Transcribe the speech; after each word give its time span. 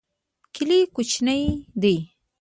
کلی 0.55 0.79
کوچنی 0.95 1.41
دی. 1.81 1.95